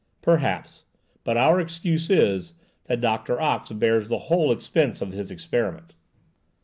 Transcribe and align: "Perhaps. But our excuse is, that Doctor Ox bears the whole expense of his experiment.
"Perhaps. 0.23 0.85
But 1.23 1.37
our 1.37 1.61
excuse 1.61 2.09
is, 2.09 2.53
that 2.85 3.01
Doctor 3.01 3.39
Ox 3.39 3.69
bears 3.71 4.07
the 4.07 4.17
whole 4.33 4.51
expense 4.51 4.99
of 4.99 5.11
his 5.11 5.29
experiment. 5.29 5.93